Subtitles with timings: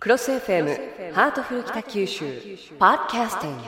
[0.00, 2.24] CROSS FM ハートフル北九州
[2.78, 3.62] ポッドキャスティング。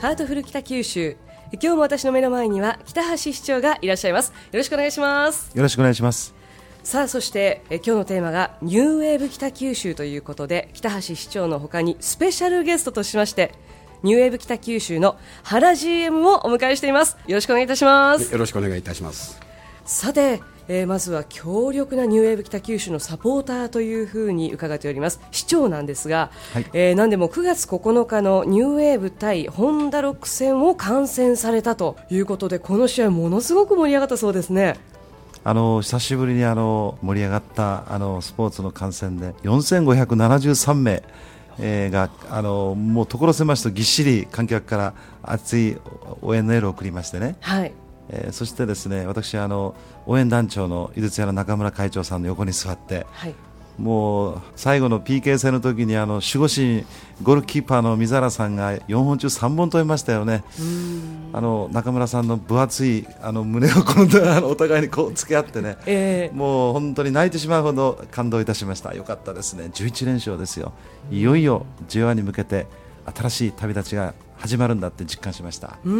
[0.00, 1.16] ハートフル北九州
[1.54, 4.28] 今日も私の目の前には北橋市長がいらっしゃいます。
[4.30, 5.50] よろしくお願いします。
[5.56, 6.43] よろしくお願いします。
[6.84, 13.54] さあそしてえ今日のテーマがニューウェーブ北九州ということで北橋市長のほかにスペシャルゲストとしまして
[14.02, 17.16] ニューウェーブ北九州の原 GM をお迎えしています。
[17.26, 18.30] よろしくお願いいたします。
[18.30, 19.40] よろしくお願いいたします。
[19.86, 25.20] さて、えーまずは強力なニューウェーブ北九州のサポーターというふうに伺っております。
[25.30, 26.66] 市長なんですが、はい。
[26.74, 34.76] えー何でも9月9日のニューウェーブ対ホンダロック戦を観戦されたということでこの試合ものすごく盛り上がったそうですね
[35.46, 41.02] あの久しぶりにあの盛り上がったあのスポーツの観戦で4573名、
[41.58, 45.76] えーがあのもう所狭しとぎっしり観客から熱い
[46.22, 47.72] 応援のエールを送りましてね、はい。
[48.08, 49.74] えーそしてですね私あの
[50.06, 53.34] 応援団長の井筒屋の中村会長さんの横に座ってはい
[53.78, 56.84] もう最後の PK 戦の時にあの守護神
[57.22, 60.44] ゴールキーパーの水原さんが4本中3本止めましたよね。
[61.32, 68.94] あの中村さんの分厚いあの胸をこの お互いにこう付け合ってね、えーもう本当に泣いてしまうほど感動いたしました。
[68.94, 69.70] よかったですね。
[69.74, 70.72] 11連勝ですよ。
[71.10, 72.66] いよいよ J1 に向けて
[73.12, 75.78] 新しい旅立ちが始まるんだって実感しました。
[75.84, 75.92] うー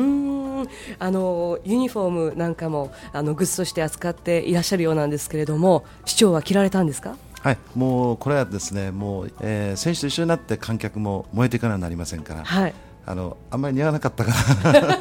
[0.63, 7.17] んあのユニフォームなんかもあのグッズとして扱っていらっしゃるようなんですけれども市長は着られたんですか？
[7.45, 12.75] はい、もうこれはですね、もう、えー選手と一緒になって観客も燃えていかななりませんから、はい。
[13.05, 14.33] あのあんまり似合わなかったか
[14.73, 14.99] ら。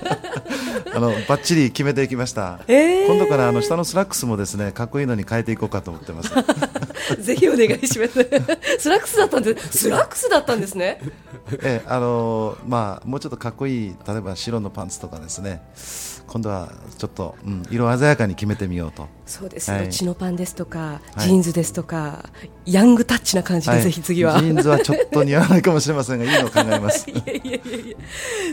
[0.93, 3.07] あのバッチリ決めていきました、えー。
[3.07, 6.33] 今度からあの下のスラックスもですねかっこいいのに変えていこうかと思ってます。
[7.23, 8.27] ぜひお願いします。
[8.77, 10.99] スラックスだったんですスラックスだったんですね。
[11.63, 15.61] ええあのまあもうちょっとかっこいい例えば白のパンツとかですね。
[16.27, 19.89] 今度はちょっと、うん、色鮮やかに決めてみようとそうですよ、はい。
[19.89, 21.27] チノパンですとかはい。
[21.27, 22.25] ジーンズですとか、
[22.65, 24.37] ヤングタッチな感じで、ぜひ次は。
[24.39, 27.09] ジーンズはちょっと似合わないかもしれませんがいいのを考えます。
[27.09, 27.61] いやいやい
[27.91, 27.97] や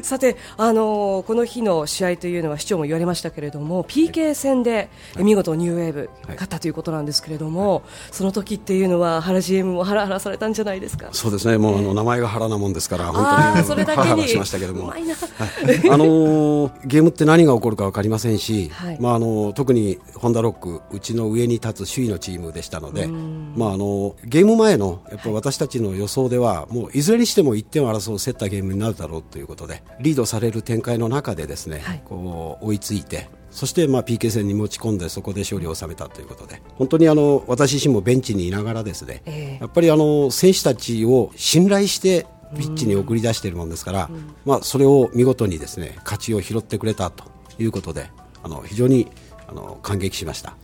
[0.03, 4.89] さて、あのーこの日の試合というのは市長も言われましたけれども PK 戦で
[5.19, 11.09] 見事ニューウェーブはい勝ったということなんですけれども、その時っていうのは原 GM もハラハラされたんじゃないですか？
[11.13, 11.59] そうですね。
[11.59, 14.07] もうあの名前が原なもんですからあ本ー当にそれだけに。
[14.07, 14.93] ハラハラしましたけども。
[14.93, 18.97] あのーゲームって何が起こるか分かりませんし、はい。
[19.01, 32.03] まあ、あの特にホンダロックうちの上に立つ首位のチームでしたので、まあ、あのゲーム前のやっぱ私たちの予想では、もういずれにしても1点を争う競ったゲームになるだろうということでリードされる展開の中でですね、はい。
[32.05, 39.59] こう追いついてそしてまあ PK 戦に持ち込んでそこで勝利を収めたということで本当にあの私自身もベンチにいながらですね、ええ。
[39.61, 42.27] やっぱりあの選手たちを信頼して
[42.57, 44.11] ピッチに送り出しているものですから、
[44.45, 47.25] まあ、それを見事にですね勝ちを拾ってくれたと
[47.59, 48.11] いうことで
[48.43, 49.09] あの非常に
[49.51, 50.55] あの感激しました。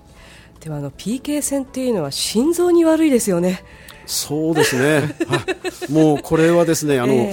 [0.61, 3.65] でもあの PK 戦っていうのは心臓に悪いですよね。
[4.07, 5.45] そうですね、 は
[5.89, 7.17] い、もうこれはですねあの、え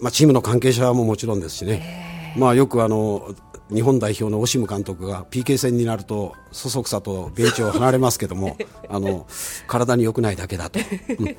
[0.00, 3.34] まあ、チームの関係者ももちろんですしね、まあ、よくあの
[3.72, 8.56] 日本代表のオシム監督が PK 戦になるとそそくさとベンチを離れますけども
[8.88, 9.26] あの
[9.66, 10.80] 体に良くないだけだと。
[11.18, 11.36] うん。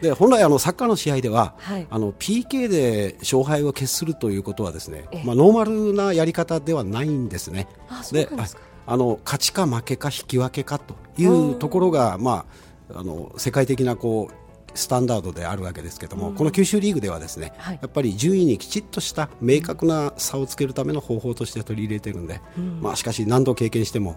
[0.00, 1.86] で本来あのサッカーの試合では、はい。
[1.88, 7.66] あの PK で勝敗を決するということはですねええ、まあ、ノーマルなやり方ではないんですね。
[7.88, 12.46] あそうですかあの勝ちか負けか引き分けかというところが、ま
[12.90, 14.34] あ、あの世界的なこう
[14.74, 17.78] スタンダードであるわけですけども、この九州リーグではですね、はい。
[17.80, 22.40] やっぱり順位にきちっとした明確な差をつけるための方法として取り入れているんで、
[22.80, 24.16] まあ、しかし何度経験しても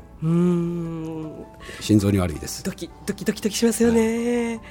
[1.81, 2.63] 心臓に悪いです。
[2.63, 4.61] ドキドキドキドキしますよね。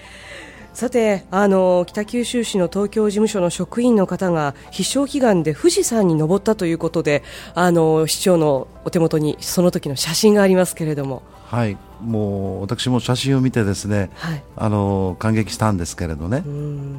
[0.74, 7.22] さてあの北九州市の東京事務所の職員の方が必勝祈願で富士山に登ったということで
[7.54, 11.78] あの市長のお手元にその時の写真がありますけれども、はい。
[12.00, 14.42] もう私も写真を見てですね、はい。
[14.56, 16.42] あの感激したんですけれどね、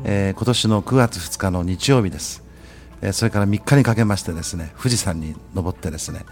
[0.06, 2.44] えー今年の9月2日の日曜日です、
[3.02, 6.26] えーそれから3日にかけましてですね富士山に登ってですね、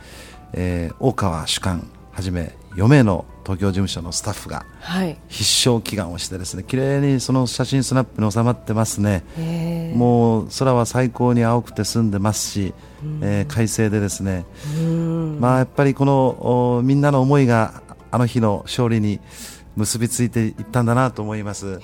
[0.54, 9.24] えー大川主幹はじめ4名の東京事務所のスタッフがはい、必勝祈願をしてですね綺麗にその写真スナップに収まってますね。
[9.38, 9.98] えー。
[9.98, 12.74] もう空は最高に青くて澄んでますし、
[13.22, 14.46] えー快晴でですね。
[15.40, 17.82] まあやっぱりこのおみんなの思いが
[18.12, 19.20] あの日の勝利に
[19.76, 21.80] 結びついていったんだなと思います。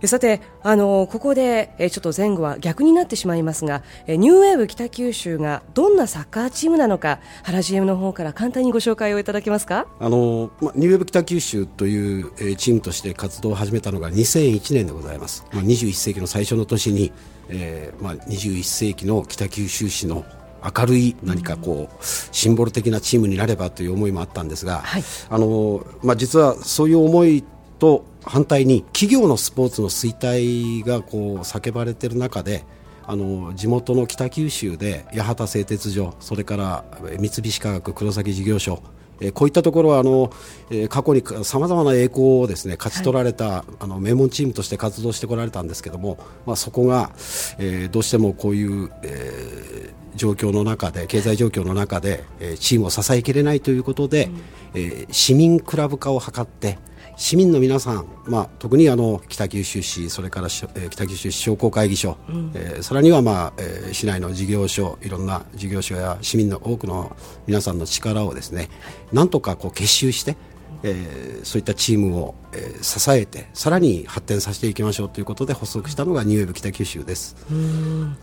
[0.00, 9.86] えーさて、あのここで、えーちょっと前後は逆になってしまいますが、えーニューウェーブ北九州がどんなサッカーチームなのか原 GM の方から簡単にご紹介をいただけますか？
[9.98, 17.12] あのまあ、ニューウェブ北九州という、えーチームとして活動を始めたのが2001年でございます、まあ、21世紀の最初の年に、
[17.48, 20.24] えーまあ、21世紀の北九州市の
[20.62, 27.44] 明るい何かこうシンボル的なチームになればという思いもあったんですが、はい、あのまあ、実はそういう思い
[27.78, 32.64] と反対に企業のスポーツの衰退がこう叫ばれている中で
[33.06, 36.84] あの地元の北九州で八幡製鉄所それから
[37.18, 38.82] 三菱化学黒崎事業所
[39.20, 40.32] えこういったところはあの、
[40.70, 47.10] え過去にさまざまな栄光をですね勝ち取られた、はい、あの名門チームとして活動してこられたんですけども、まあ、そこが、
[47.58, 54.40] えどうしてもこういう、えー、状況の中で経済状況の中で、えチームを支えきれないということで、うん、
[54.74, 56.78] え市民クラブ化を図って
[57.20, 67.14] 市民の皆さん、まあ、特にあの北九州市それから、えー、北九州市商工会議所、うん、えー、さらには、まあえー、市内の事業所いろんな事業所や市民の多くの
[67.46, 68.70] 皆さんの力をですね
[69.12, 70.34] なんとかこう結集して、
[70.82, 77.36] えー、そういったチームを、えー、支えてさらに発展させていきましょうということで発足したのがニューウェブ北九州です。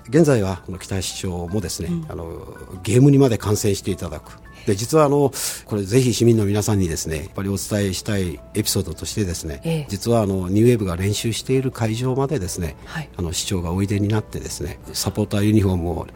[0.10, 4.40] 現在はこの北市長もですね、うん、あのゲームにまで観戦していただく。
[4.68, 5.32] で実はあの
[5.66, 16.08] これぜひ市民の皆さんにですねやっぱりお伝えしたいエピソードとしてですね、ええ、実はあのニューウェーブが練習している会場までですね、はい、あの市長がおいでになってですねサポーターユニフォームを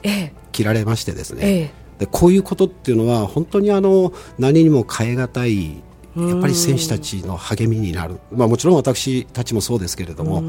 [0.51, 5.81] 着られましてですね、え、でこういうことっていうのは本当にあの何にも代え難い
[6.15, 10.39] やっぱり選手たちの励みになる、まあ、もちろん私たちもそうですけれども、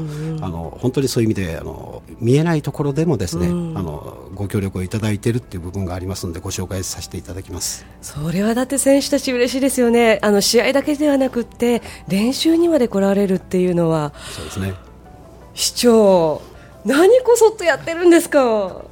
[0.41, 3.51] あの本当にそういう意味であの見えないところでもですね、あ
[3.81, 7.85] のご協力をいただいているっていう部分がありますのでご紹介させていただきます。
[8.01, 10.19] それはだって選手たち嬉しいですよね。
[10.21, 14.73] あの試合だけではなくて練習にまで来られるっていうのはそうですね。
[15.53, 16.41] 市長
[16.83, 18.83] 何こそっとやってるんですか。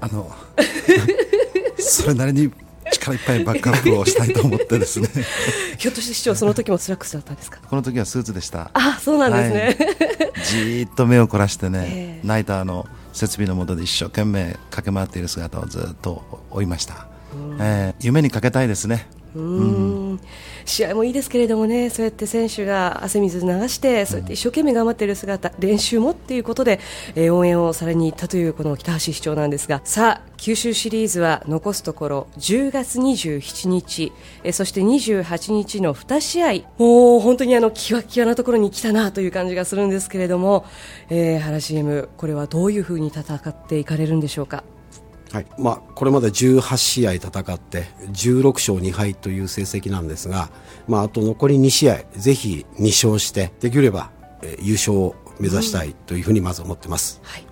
[0.00, 0.30] あの
[1.78, 2.50] それなりに
[2.92, 5.08] 力いっぱいバックアップをしたいと思ってですね。
[5.78, 7.60] ひょっとして市長その時もスラックスだったんですか？
[7.68, 8.70] この時はスーツでした。
[8.74, 9.88] あそうなんですね、
[10.34, 17.06] はい、じーっと目を凝らしてね、えー、ナイターの設備の下で一生懸命駆け回っている姿をずっと追いました、
[17.60, 19.06] えー、夢にかけたいですね。
[19.34, 19.83] うん
[20.64, 26.80] 試合もいいですけれどもね、そうやって選手が汗水流して、そうやって一生懸命頑張っている姿、練習もっていうことで、
[27.14, 34.12] えー、応援をされに行ったというこの北橋市長なんですが、さあ、九州シリーズは残すところ10月27日、
[34.42, 40.64] え、そして28日の2試合、もう本当にあのキワキワなところに来たなという感じがするんですけれども、
[41.10, 44.64] えー、原 GM、これはどういうふうに戦っていかれるんでしょうか？
[45.34, 45.46] はい。
[45.58, 50.48] まあ、これまで18試合戦って16勝2敗という成績なんですが、
[50.86, 57.20] まあ、あと残り2試合ぜひ2勝してできれば、えー、優勝を目指したいというふうにまず思ってます。
[57.20, 57.44] うんはい、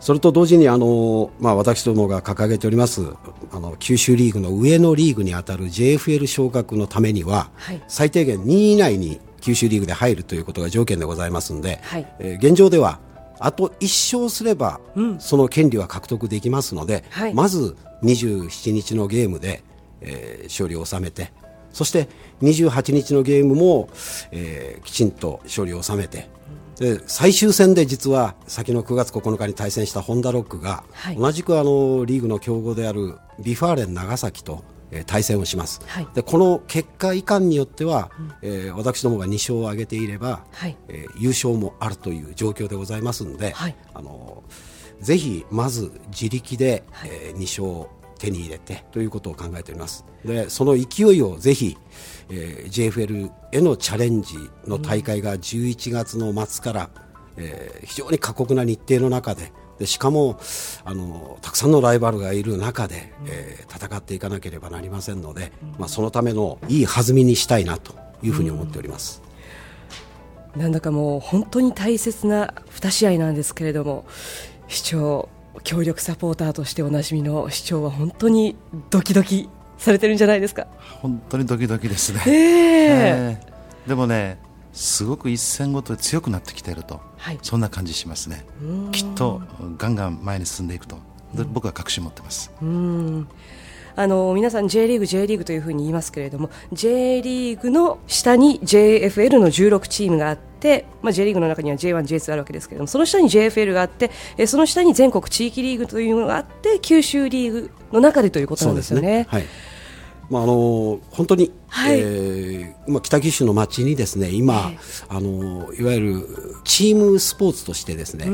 [0.00, 3.06] それと同時にあの、まあ、私どもが掲げております
[3.52, 13.00] あの九州リーグの上のリーグに当たる JFL 昇格のためには、はい、最低限2位以内に九州リーグで入るということが条件でございますので、はい、えー、現状では
[13.40, 14.80] あと1勝すれば、
[15.18, 19.62] その権利は獲得できますので、はい、まず27日のゲームで、
[20.00, 21.32] えー、勝利を収めて
[21.72, 22.08] そして
[22.42, 23.88] 28日のゲームも、
[24.32, 26.28] えー、きちんと勝利を収めて
[26.76, 44.42] で最終戦で実は先の9月9日に対戦したホンダロックが、はい、同じくあのリーグの強豪である V・ファーレン長崎とえー、対戦をします、はい、でこの結果いかんによっては、うん、えー、私どもが2勝を挙げていれば、はい、えー、優勝もあるという状況でございますので、はい、あの
[45.00, 50.04] ぜひまず自力で、はい、えー、2勝手に入れてということを考えております。
[50.24, 51.78] でその勢いをぜひ、
[52.28, 56.90] えー、JFL へのチャレンジの大会が11月の末から、
[57.38, 60.38] うん、えー、非常に過酷な日程の中ででしかも
[60.84, 69.22] あのたくさんのライバルがいる中で、えー、戦っていかなければなりませんので、まあ、そのためのいい弾みにしたいなというふうに思っております。
[70.54, 74.04] なんだかもう本当に大切な2試合なんですけれども
[74.68, 75.28] 市長
[75.62, 78.56] 協力サポーターとしておなじみの市長は本当に
[78.90, 80.66] ドキドキされてるんじゃないですか？
[81.00, 82.30] 本当にドキドキですね、え。
[82.30, 84.38] ー、えー、でもね
[84.72, 88.44] すごく一戦ごとに強くなってきていると、はい、そんな感じしますね。
[88.92, 89.42] きっと
[89.78, 90.98] ガンガン前に進んでいくと
[91.52, 92.50] 僕は確信持ってます。
[93.96, 109.26] あの皆さん J リーグ J リーグというふうに言いますけれども J リーグの下に JFL の16チームがあって、まあ、J リーグの中には J1、J2 あるわけですけれどもその下に JFL があってえその下に全国地域リーグというのがあって九州リーグの中でということなんですよね。
[109.28, 109.44] はい
[110.30, 114.70] まあ、あの本当に、はい、えー、まあ、北九州の街にですね今、
[115.08, 116.26] あのいわゆる
[116.62, 118.26] チームスポーツとしてですね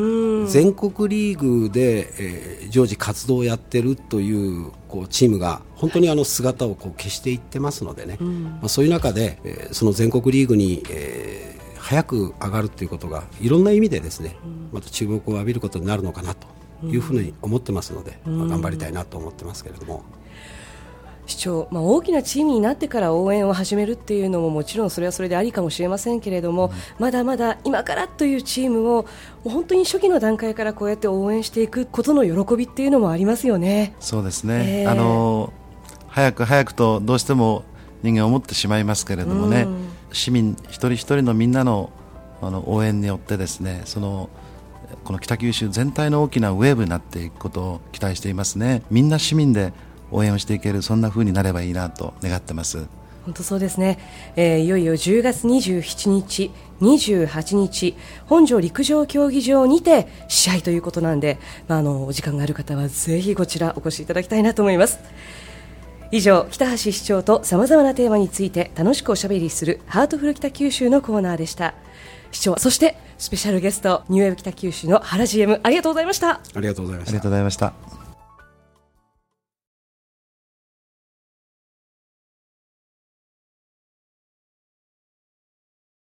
[0.47, 14.37] 全国リーグで、えー、常時活動をやってるというこうチームが本当にあの姿をこう消していってますのでね、まあ、そういう中で、えー、その全国リーグに、えー、早く上がるということがいろんな意味でですね
[14.71, 16.47] また注目を浴びることになるのかなと
[16.87, 20.05] いうふうに思ってますので、まあ、頑張りたいなと思ってますけれども。
[21.27, 29.07] 市長、まあ、大きなチームになってから応援を始めるっていうのももちろんそれはそれでありかもしれませんけれども、うん、まだまだ今からというチームを
[29.45, 33.95] 本当に初期の段階からこうやって応援していくことの喜びっていうのもありますよね。
[34.01, 35.53] そうですね、えー、あの
[36.09, 37.65] 早く早くとどうしても
[38.03, 41.91] 人間思ってしまいますけれどもね、うん、市民一人一人のみんなの
[42.41, 44.29] あの応援によってですねその
[45.05, 48.83] この北九州全体の大きなウェーブになっていくことを期待していますね。
[48.91, 49.73] みんな市民で
[50.11, 52.87] 応援をしていけるそんな風になればいいなと願ってます。
[53.27, 53.99] 本当そうですね、
[54.37, 57.97] えー、いよいよ10月27日28日
[58.27, 65.01] 本庄陸上競技場にて試合ということなんで、まあ、あのお時間がある方はぜひこちらお越しいただきたいなと思います。
[66.13, 71.75] 以上北橋市長とさまざまなテーマについて楽しくおしゃべりするハートフル北九州のコーナーでした。
[72.31, 76.41] 市長そしてスペシャルゲストニューウェブ北九州の原 GM ありがとうございました。
[76.55, 77.11] ありがとうございました。
[77.11, 77.96] ありがとうございました